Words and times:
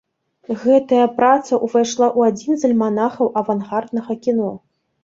Гэтая 0.61 1.03
праца 1.19 1.53
ўвайшла 1.67 2.07
ў 2.17 2.33
адзін 2.33 2.53
з 2.63 2.69
альманахаў 2.71 3.33
авангарднага 3.45 4.23
кіно. 4.27 4.51